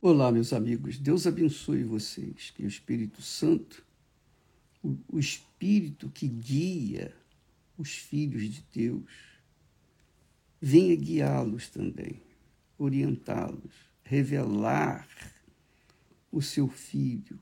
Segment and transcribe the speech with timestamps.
[0.00, 0.96] Olá, meus amigos.
[0.96, 2.52] Deus abençoe vocês.
[2.54, 3.84] Que o Espírito Santo,
[4.80, 7.12] o, o Espírito que guia
[7.76, 9.10] os filhos de Deus,
[10.60, 12.22] venha guiá-los também,
[12.78, 13.74] orientá-los,
[14.04, 15.08] revelar
[16.30, 17.36] o seu Filho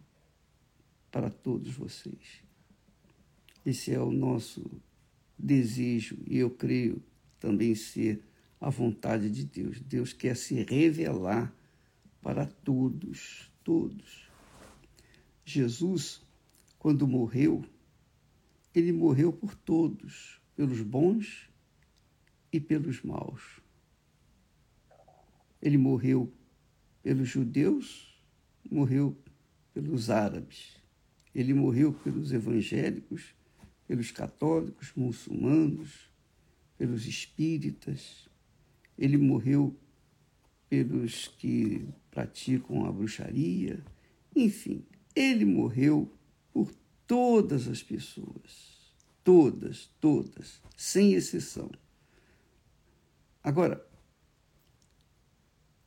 [1.13, 2.43] para todos vocês.
[3.67, 4.65] Esse é o nosso
[5.39, 7.03] desejo e eu creio
[7.39, 8.23] também ser
[8.59, 9.79] a vontade de Deus.
[9.79, 11.55] Deus quer se revelar
[12.27, 14.29] para todos, todos.
[15.45, 16.21] Jesus,
[16.77, 17.65] quando morreu,
[18.75, 21.49] ele morreu por todos, pelos bons
[22.53, 23.61] e pelos maus.
[25.63, 26.33] Ele morreu
[27.01, 28.21] pelos judeus,
[28.69, 29.17] morreu
[29.73, 30.83] pelos árabes.
[31.33, 33.37] Ele morreu pelos evangélicos,
[33.87, 36.11] pelos católicos, muçulmanos,
[36.77, 38.29] pelos espíritas.
[38.99, 39.79] Ele morreu
[40.69, 43.85] pelos que praticam a bruxaria.
[44.35, 44.85] Enfim,
[45.15, 46.13] ele morreu
[46.53, 46.73] por
[47.07, 48.77] todas as pessoas.
[49.23, 51.71] Todas, todas, sem exceção.
[53.43, 53.85] Agora,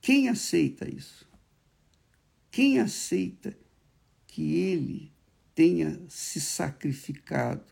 [0.01, 1.27] quem aceita isso?
[2.51, 3.57] Quem aceita
[4.27, 5.13] que ele
[5.53, 7.65] tenha se sacrificado,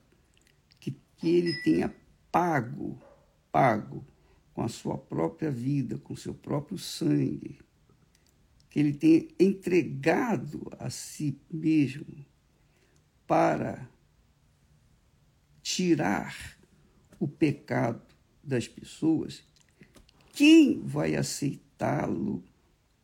[0.80, 1.94] que, que ele tenha
[2.32, 3.02] pago,
[3.52, 4.06] pago
[4.58, 7.60] com a sua própria vida, com seu próprio sangue,
[8.72, 12.26] que ele tenha entregado a si mesmo
[13.28, 13.88] para
[15.62, 16.58] tirar
[17.20, 18.02] o pecado
[18.44, 19.44] das pessoas,
[20.34, 22.44] quem vai aceitá-lo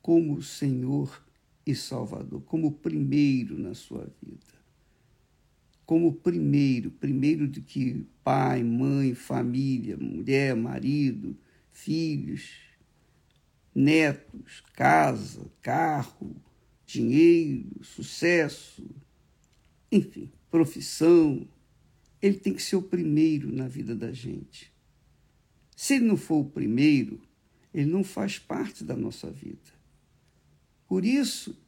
[0.01, 1.23] como Senhor
[1.63, 4.63] e Salvador, como primeiro na sua vida?
[5.85, 11.37] como primeiro, primeiro do que pai, mãe, família, mulher, marido,
[11.73, 12.51] filhos,
[13.75, 16.33] netos, casa, carro,
[16.85, 18.87] dinheiro, sucesso,
[19.91, 21.45] enfim, profissão.
[22.21, 24.71] Ele tem que ser o primeiro na vida da gente.
[25.75, 27.21] Se ele não for o primeiro,
[27.73, 29.73] ele não faz parte da nossa vida.
[30.87, 31.59] Por isso,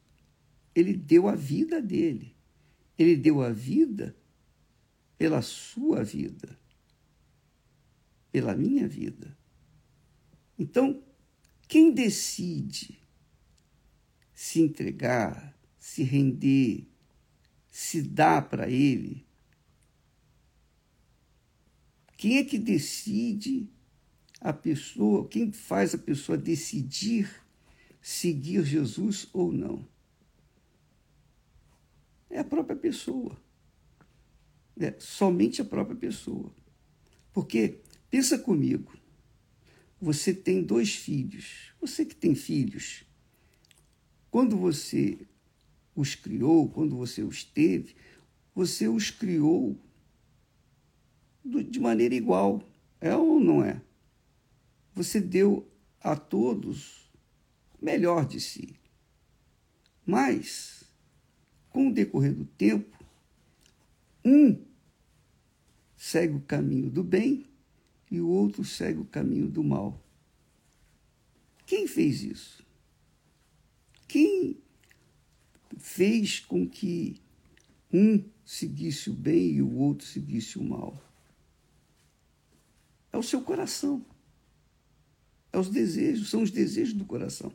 [0.74, 2.34] ele deu a vida dele.
[2.96, 4.16] Ele deu a vida
[5.18, 6.58] pela sua vida,
[8.30, 9.36] pela minha vida.
[10.58, 11.02] Então,
[11.68, 12.98] quem decide
[14.32, 16.88] se entregar, se render,
[17.70, 19.26] se dar para Ele?
[22.16, 23.68] Quem é que decide
[24.40, 27.30] a pessoa, quem faz a pessoa decidir
[28.00, 29.86] seguir Jesus ou não?
[32.30, 33.36] É a própria pessoa.
[34.78, 36.54] É somente a própria pessoa.
[37.32, 37.80] Porque,
[38.10, 38.95] pensa comigo,
[40.00, 41.72] você tem dois filhos.
[41.80, 43.04] Você que tem filhos,
[44.30, 45.18] quando você
[45.94, 47.96] os criou, quando você os teve,
[48.54, 49.78] você os criou
[51.44, 52.62] de maneira igual.
[53.00, 53.80] É ou não é?
[54.94, 55.66] Você deu
[56.00, 57.10] a todos
[57.80, 58.74] o melhor de si.
[60.04, 60.84] Mas,
[61.70, 62.96] com o decorrer do tempo,
[64.24, 64.64] um
[65.96, 67.46] segue o caminho do bem
[68.10, 70.00] e o outro segue o caminho do mal.
[71.66, 72.64] Quem fez isso?
[74.06, 74.58] Quem
[75.76, 77.20] fez com que
[77.92, 81.02] um seguisse o bem e o outro seguisse o mal?
[83.12, 84.04] É o seu coração.
[85.52, 87.52] É os desejos, são os desejos do coração.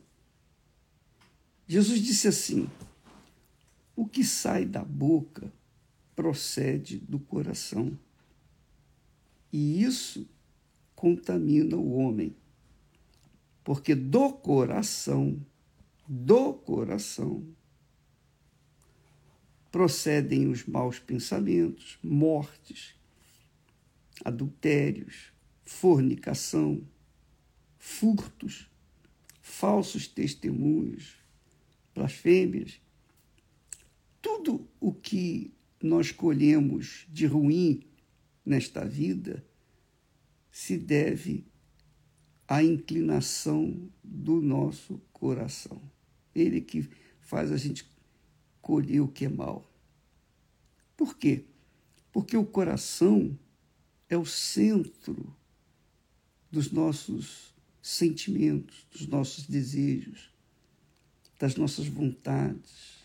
[1.66, 2.68] Jesus disse assim:
[3.94, 5.52] o que sai da boca
[6.14, 7.98] procede do coração.
[9.52, 10.28] E isso
[11.02, 12.36] contamina o homem.
[13.64, 15.44] Porque do coração,
[16.06, 17.44] do coração,
[19.72, 22.94] procedem os maus pensamentos, mortes,
[24.24, 25.32] adultérios,
[25.64, 26.86] fornicação,
[27.76, 28.70] furtos,
[29.40, 31.16] falsos testemunhos,
[31.92, 32.80] blasfêmias.
[34.20, 35.52] Tudo o que
[35.82, 37.82] nós colhemos de ruim
[38.46, 39.44] nesta vida
[40.52, 41.46] se deve
[42.46, 45.80] à inclinação do nosso coração.
[46.34, 46.88] Ele que
[47.22, 47.90] faz a gente
[48.60, 49.66] colher o que é mal.
[50.94, 51.46] Por quê?
[52.12, 53.36] Porque o coração
[54.10, 55.34] é o centro
[56.50, 60.30] dos nossos sentimentos, dos nossos desejos,
[61.38, 63.00] das nossas vontades.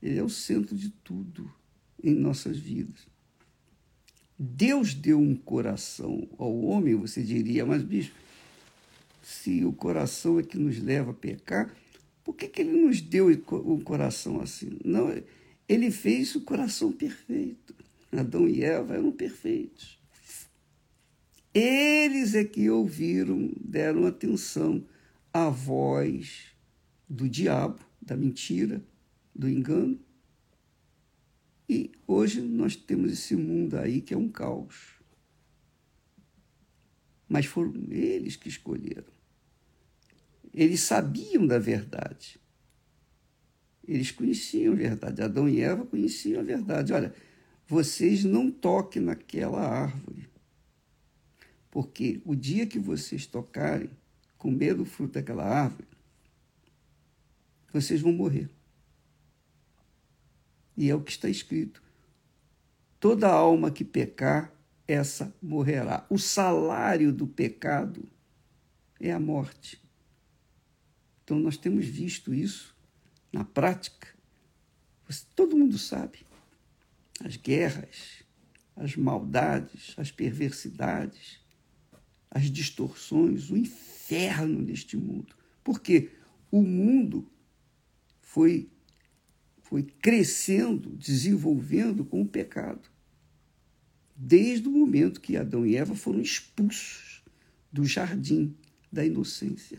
[0.00, 1.52] Ele é o centro de tudo
[2.02, 3.06] em nossas vidas.
[4.38, 8.12] Deus deu um coração ao homem, você diria, mas bicho,
[9.22, 11.74] se o coração é que nos leva a pecar,
[12.22, 14.78] por que, que ele nos deu um coração assim?
[14.84, 15.12] Não,
[15.68, 17.74] ele fez o coração perfeito.
[18.12, 19.98] Adão e Eva eram perfeitos.
[21.52, 24.84] Eles é que ouviram, deram atenção
[25.32, 26.52] à voz
[27.08, 28.82] do diabo, da mentira,
[29.34, 29.98] do engano.
[31.68, 34.98] E hoje nós temos esse mundo aí que é um caos.
[37.28, 39.12] Mas foram eles que escolheram.
[40.54, 42.40] Eles sabiam da verdade.
[43.86, 45.22] Eles conheciam a verdade.
[45.22, 46.92] Adão e Eva conheciam a verdade.
[46.92, 47.14] Olha,
[47.66, 50.28] vocês não toquem naquela árvore.
[51.70, 53.90] Porque o dia que vocês tocarem,
[54.38, 55.86] comer do fruto daquela árvore,
[57.72, 58.48] vocês vão morrer.
[60.78, 61.82] E é o que está escrito.
[63.00, 64.54] Toda alma que pecar,
[64.86, 66.06] essa morrerá.
[66.08, 68.08] O salário do pecado
[69.00, 69.82] é a morte.
[71.24, 72.76] Então nós temos visto isso
[73.32, 74.06] na prática.
[75.34, 76.20] Todo mundo sabe.
[77.24, 78.22] As guerras,
[78.76, 81.40] as maldades, as perversidades,
[82.30, 85.34] as distorções, o inferno neste mundo.
[85.64, 86.12] Porque
[86.52, 87.28] o mundo
[88.20, 88.70] foi,
[89.68, 92.88] foi crescendo, desenvolvendo com o pecado.
[94.16, 97.22] Desde o momento que Adão e Eva foram expulsos
[97.70, 98.56] do jardim
[98.90, 99.78] da inocência.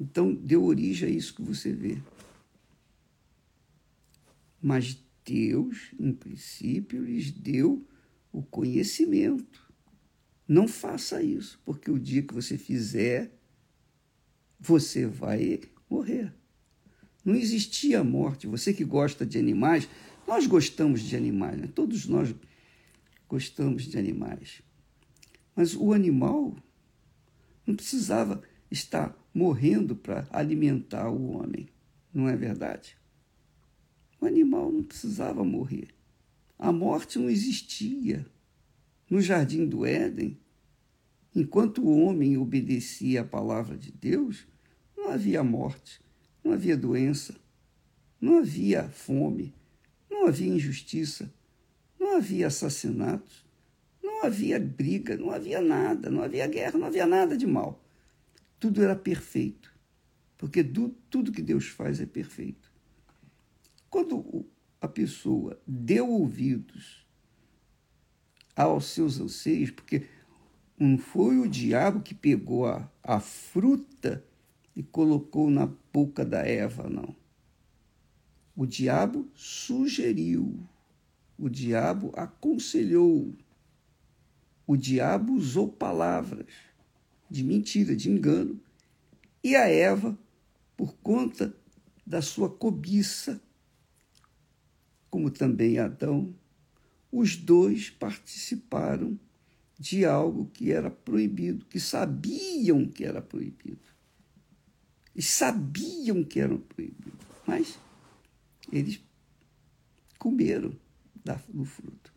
[0.00, 2.00] Então, deu origem a isso que você vê.
[4.62, 7.86] Mas Deus, em princípio, lhes deu
[8.32, 9.70] o conhecimento.
[10.48, 13.30] Não faça isso, porque o dia que você fizer,
[14.58, 16.32] você vai morrer.
[17.24, 18.46] Não existia morte.
[18.46, 19.88] Você que gosta de animais,
[20.26, 21.68] nós gostamos de animais, né?
[21.72, 22.34] todos nós
[23.28, 24.62] gostamos de animais.
[25.54, 26.56] Mas o animal
[27.66, 31.68] não precisava estar morrendo para alimentar o homem,
[32.12, 32.96] não é verdade?
[34.20, 35.88] O animal não precisava morrer.
[36.58, 38.26] A morte não existia.
[39.08, 40.38] No jardim do Éden,
[41.34, 44.46] enquanto o homem obedecia à palavra de Deus,
[44.96, 46.01] não havia morte,
[46.42, 47.34] não havia doença,
[48.20, 49.54] não havia fome,
[50.10, 51.32] não havia injustiça,
[51.98, 53.44] não havia assassinatos,
[54.02, 57.82] não havia briga, não havia nada, não havia guerra, não havia nada de mal
[58.62, 59.74] tudo era perfeito,
[60.38, 62.72] porque do, tudo que Deus faz é perfeito.
[63.90, 64.46] Quando
[64.80, 67.04] a pessoa deu ouvidos
[68.54, 70.06] aos seus anseios, porque
[70.78, 74.24] não foi o diabo que pegou a, a fruta
[74.74, 77.14] e colocou na boca da Eva, não.
[78.54, 80.58] O diabo sugeriu,
[81.38, 83.34] o diabo aconselhou,
[84.66, 86.46] o diabo usou palavras
[87.30, 88.60] de mentira, de engano,
[89.42, 90.16] e a Eva,
[90.76, 91.54] por conta
[92.06, 93.40] da sua cobiça,
[95.10, 96.34] como também Adão,
[97.10, 99.18] os dois participaram
[99.78, 103.91] de algo que era proibido, que sabiam que era proibido.
[105.14, 107.78] E sabiam que era proibido, mas
[108.70, 109.00] eles
[110.18, 110.74] comeram
[111.48, 112.12] do fruto.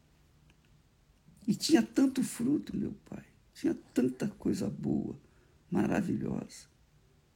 [1.47, 3.23] E tinha tanto fruto, meu pai.
[3.53, 5.19] Tinha tanta coisa boa,
[5.69, 6.67] maravilhosa.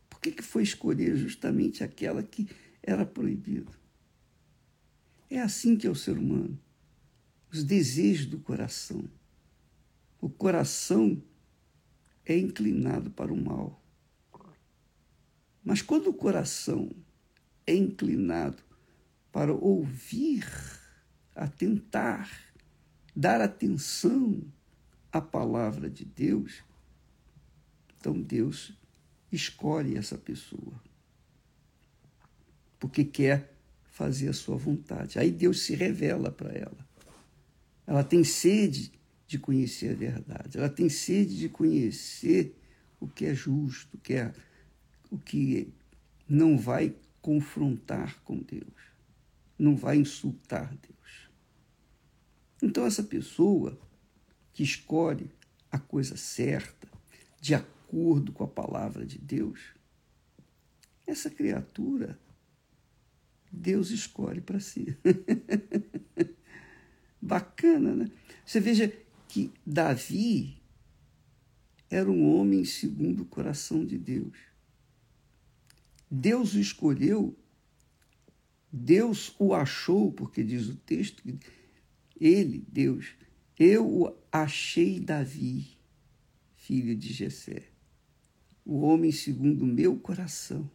[0.10, 2.50] Por que, que foi escolher justamente aquela que
[2.82, 3.72] era proibida?
[5.30, 6.60] É assim que é o ser humano.
[7.52, 9.08] Os desejos do coração.
[10.20, 11.22] O coração
[12.26, 13.79] é inclinado para o mal.
[15.70, 16.90] Mas quando o coração
[17.68, 18.58] é inclinado
[19.32, 20.44] para ouvir,
[21.36, 22.28] atentar,
[23.16, 24.42] dar atenção
[25.12, 26.64] a palavra de Deus,
[27.96, 28.74] então Deus
[29.32, 30.82] escolhe essa pessoa.
[32.80, 33.56] Porque quer
[33.92, 35.20] fazer a sua vontade.
[35.20, 36.90] Aí Deus se revela para ela.
[37.86, 38.92] Ela tem sede
[39.28, 40.58] de conhecer a verdade.
[40.58, 42.60] Ela tem sede de conhecer
[43.00, 44.34] o que é justo, o que, é,
[45.10, 45.74] o que
[46.28, 48.74] não vai confrontar com Deus,
[49.58, 51.30] não vai insultar Deus.
[52.62, 53.80] Então, essa pessoa
[54.54, 55.30] que escolhe
[55.72, 56.88] a coisa certa,
[57.40, 59.74] de acordo com a palavra de Deus,
[61.08, 62.20] essa criatura,
[63.52, 64.96] Deus escolhe para si.
[67.22, 68.12] Bacana, né?
[68.46, 68.92] Você veja
[69.28, 70.60] que Davi
[71.90, 74.38] era um homem segundo o coração de Deus.
[76.10, 77.38] Deus o escolheu,
[78.72, 81.24] Deus o achou, porque diz o texto
[82.20, 83.16] ele, Deus,
[83.58, 85.78] eu achei Davi,
[86.56, 87.68] filho de Jessé.
[88.66, 90.70] o homem segundo o meu coração,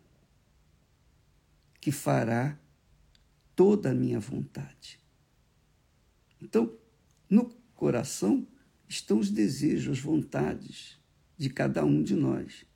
[1.80, 2.58] que fará
[3.54, 4.98] toda a minha vontade.
[6.42, 6.76] Então,
[7.30, 8.46] no coração
[8.88, 10.98] estão os desejos, as vontades
[11.38, 12.66] de cada um de nós.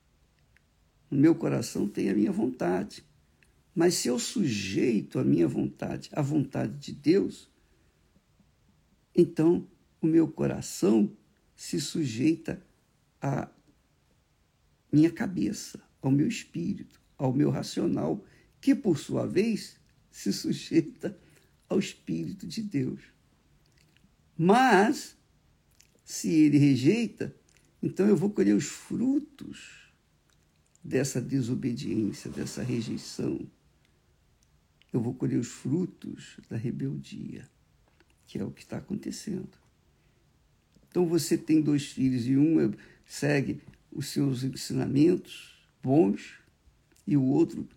[1.10, 3.04] No meu coração tem a minha vontade.
[3.74, 7.50] Mas se eu sujeito a minha vontade à vontade de Deus,
[9.14, 9.66] então
[10.00, 11.10] o meu coração
[11.56, 12.62] se sujeita
[13.20, 13.48] à
[14.92, 18.24] minha cabeça, ao meu espírito, ao meu racional,
[18.60, 19.78] que por sua vez
[20.10, 21.18] se sujeita
[21.68, 23.00] ao Espírito de Deus.
[24.36, 25.16] Mas,
[26.04, 27.34] se ele rejeita,
[27.82, 29.87] então eu vou colher os frutos
[30.88, 33.46] dessa desobediência, dessa rejeição.
[34.90, 37.46] Eu vou colher os frutos da rebeldia,
[38.26, 39.50] que é o que está acontecendo.
[40.88, 42.72] Então você tem dois filhos e um
[43.04, 43.60] segue
[43.92, 46.38] os seus ensinamentos bons
[47.06, 47.68] e o outro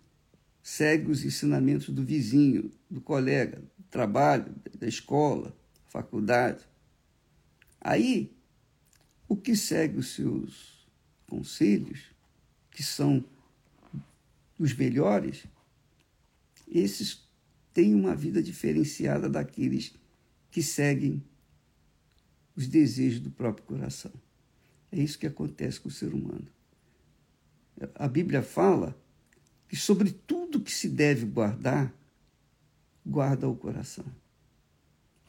[0.62, 5.54] segue os ensinamentos do vizinho, do colega, do trabalho, da escola,
[5.86, 6.64] faculdade.
[7.78, 8.32] Aí,
[9.28, 10.88] o que segue os seus
[11.26, 12.11] conselhos,
[12.72, 13.24] que são
[14.58, 15.44] os melhores,
[16.66, 17.28] esses
[17.72, 19.94] têm uma vida diferenciada daqueles
[20.50, 21.22] que seguem
[22.56, 24.12] os desejos do próprio coração.
[24.90, 26.46] É isso que acontece com o ser humano.
[27.94, 28.96] A Bíblia fala
[29.68, 31.94] que sobre tudo que se deve guardar,
[33.04, 34.04] guarda o coração.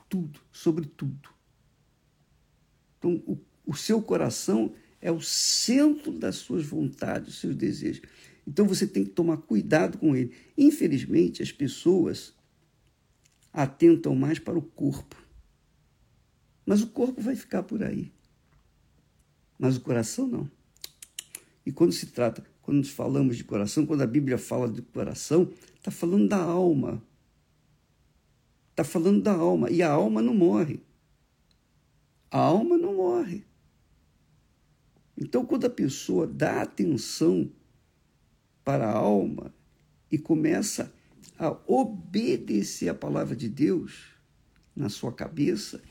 [0.09, 1.29] Tudo, sobre tudo.
[2.99, 8.01] Então, o, o seu coração é o centro das suas vontades, dos seus desejos.
[8.47, 10.33] Então você tem que tomar cuidado com ele.
[10.57, 12.33] Infelizmente, as pessoas
[13.51, 15.21] atentam mais para o corpo.
[16.65, 18.13] Mas o corpo vai ficar por aí.
[19.59, 20.49] Mas o coração não.
[21.65, 25.51] E quando se trata, quando nos falamos de coração, quando a Bíblia fala de coração,
[25.75, 27.03] está falando da alma.
[28.69, 29.69] Está falando da alma.
[29.69, 30.81] E a alma não morre.
[32.31, 33.43] A alma não morre.
[35.17, 37.51] Então, quando a pessoa dá atenção
[38.63, 39.53] para a alma
[40.11, 40.93] e começa
[41.37, 44.11] a obedecer a palavra de Deus
[44.75, 45.81] na sua cabeça,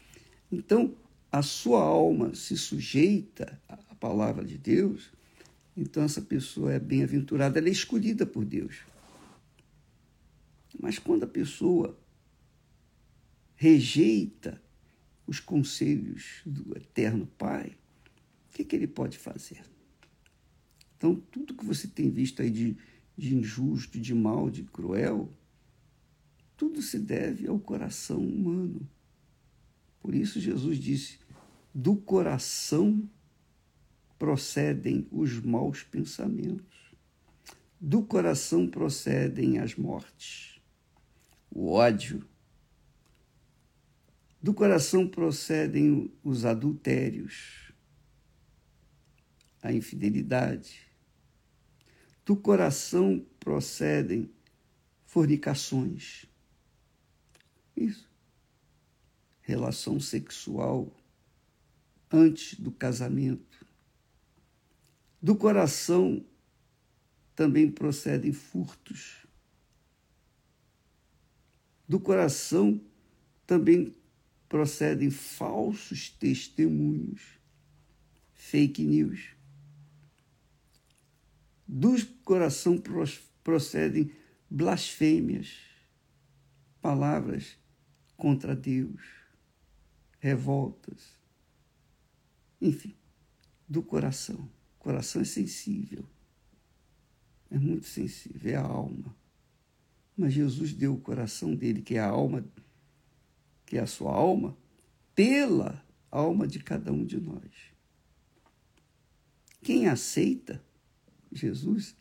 [0.51, 0.95] então
[1.31, 5.11] a sua alma se sujeita à palavra de Deus,
[5.77, 8.81] então essa pessoa é bem-aventurada, ela é escolhida por Deus.
[10.79, 11.99] Mas quando a pessoa
[13.55, 14.61] rejeita
[15.27, 17.77] os conselhos do Eterno Pai,
[18.53, 19.65] o que, que ele pode fazer?
[20.95, 22.77] Então, tudo que você tem visto aí de,
[23.17, 25.33] de injusto, de mal, de cruel,
[26.55, 28.87] tudo se deve ao coração humano.
[29.99, 31.19] Por isso, Jesus disse:
[31.75, 33.09] do coração
[34.19, 36.95] procedem os maus pensamentos,
[37.81, 40.61] do coração procedem as mortes,
[41.51, 42.23] o ódio,
[44.43, 47.62] do coração procedem os adultérios,
[49.63, 50.89] a infidelidade,
[52.27, 54.29] do coração procedem
[55.05, 56.27] fornicações.
[57.77, 58.11] Isso.
[59.41, 60.93] Relação sexual
[62.11, 63.65] antes do casamento.
[65.21, 66.25] Do coração
[67.35, 69.25] também procedem furtos.
[71.89, 72.81] Do coração
[73.47, 73.95] também
[74.49, 77.39] procedem falsos testemunhos,
[78.35, 79.37] fake news
[81.75, 82.77] do coração
[83.43, 84.13] procedem
[84.51, 85.55] blasfêmias,
[86.83, 87.57] palavras
[88.15, 89.01] contra Deus,
[90.21, 91.19] revoltas.
[92.61, 92.95] Enfim,
[93.67, 94.51] do coração.
[94.79, 96.05] O coração é sensível,
[97.51, 99.17] é muito sensível, é a alma.
[100.15, 102.45] Mas Jesus deu o coração dele, que é a alma,
[103.65, 104.55] que é a sua alma,
[105.15, 107.73] pela alma de cada um de nós.
[109.63, 110.63] Quem aceita
[111.33, 111.97] Jesus,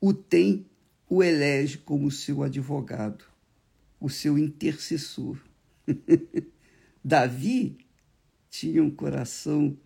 [0.00, 0.66] o tem,
[1.08, 3.24] o elege como seu advogado,
[4.00, 5.38] o seu intercessor.
[7.02, 7.78] Davi
[8.50, 9.76] tinha um coração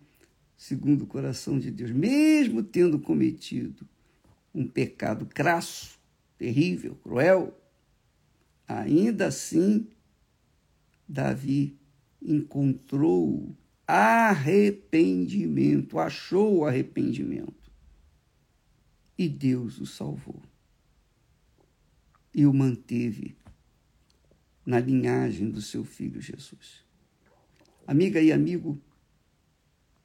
[0.57, 3.87] segundo o coração de Deus, mesmo tendo cometido
[4.53, 5.97] um pecado crasso,
[6.37, 7.57] terrível, cruel,
[8.67, 9.87] ainda assim
[11.07, 11.77] Davi
[12.21, 13.55] encontrou
[13.87, 17.60] arrependimento, achou arrependimento
[19.17, 20.41] e Deus o salvou.
[22.33, 23.35] E o manteve
[24.65, 26.85] na linhagem do seu filho Jesus.
[27.85, 28.81] Amiga e amigo,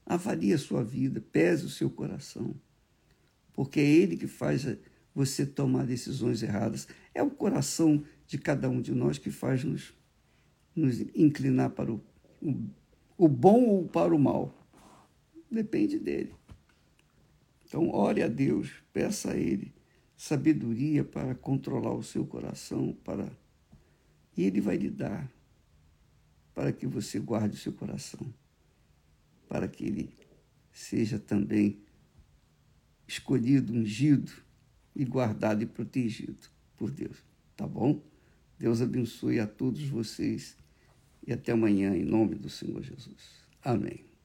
[0.04, 2.54] avalie a sua vida, pese o seu coração.
[3.52, 4.66] porque é Ele que faz
[5.14, 6.86] você tomar decisões erradas.
[7.14, 9.94] É o coração de cada um de nós que faz nos,
[10.74, 12.04] nos inclinar para o,
[12.42, 12.54] o,
[13.16, 14.54] o bom ou para o mal.
[15.50, 16.34] Depende dele.
[17.76, 19.70] Então, ore a Deus, peça a Ele
[20.16, 23.30] sabedoria para controlar o seu coração, para
[24.34, 25.30] e Ele vai lhe dar
[26.54, 28.32] para que você guarde o seu coração,
[29.46, 30.08] para que ele
[30.72, 31.78] seja também
[33.06, 34.32] escolhido, ungido
[34.94, 37.18] e guardado e protegido por Deus.
[37.54, 38.02] Tá bom?
[38.58, 40.56] Deus abençoe a todos vocês
[41.26, 43.46] e até amanhã, em nome do Senhor Jesus.
[43.62, 44.15] Amém.